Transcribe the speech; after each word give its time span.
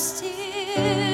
still. 0.00 1.09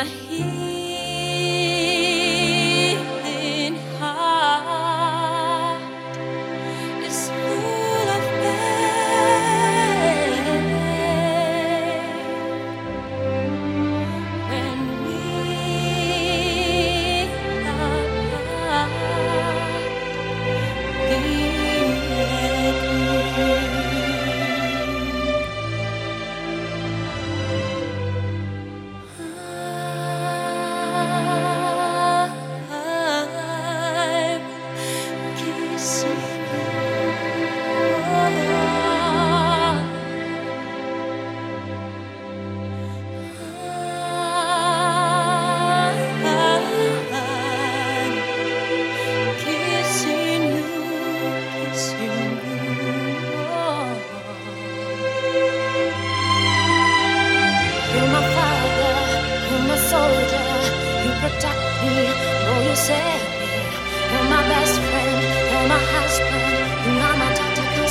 My 0.00 0.06
healing 0.06 0.69
You're 64.12 64.28
my 64.34 64.42
best 64.52 64.76
friend, 64.88 65.18
you're 65.50 65.68
my 65.74 65.80
husband. 65.94 66.42
You 66.86 66.92
are 67.06 67.16
my 67.22 67.30
doctor, 67.38 67.66
who 67.74 67.82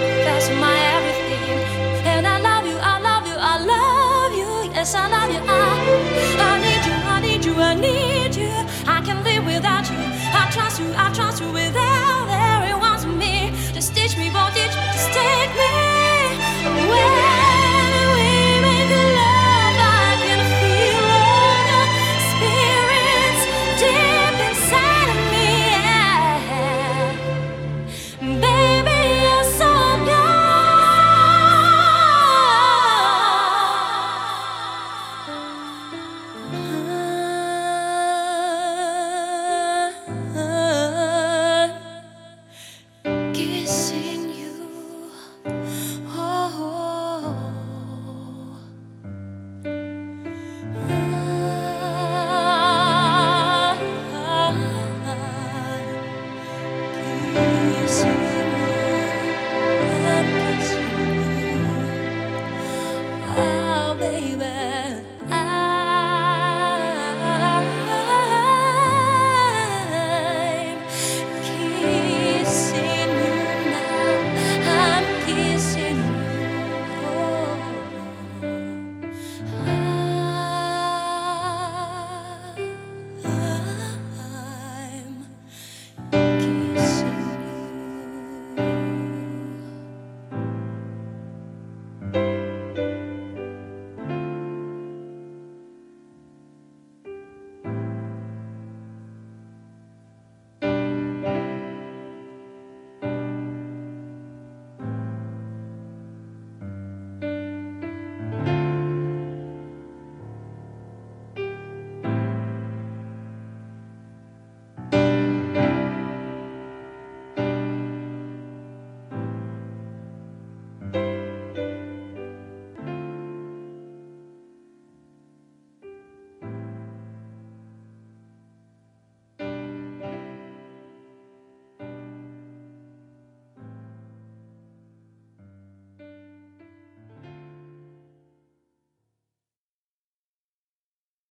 confess 0.00 0.44
my 0.64 0.76
everything. 0.96 1.58
And 2.12 2.26
I 2.26 2.36
love 2.40 2.66
you, 2.66 2.78
I 2.92 2.96
love 3.08 3.26
you, 3.30 3.36
I 3.52 3.54
love 3.72 4.32
you. 4.40 4.50
Yes, 4.74 4.94
I 4.94 5.06
love 5.08 5.12
you, 5.14 5.19